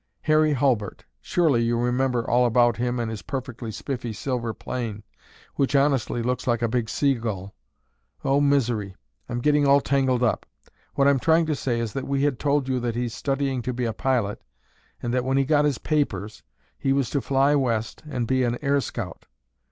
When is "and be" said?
18.09-18.41